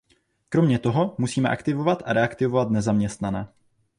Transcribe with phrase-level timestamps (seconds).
[0.49, 3.47] Kromě toho musíme aktivovat a reaktivovat nezaměstnané.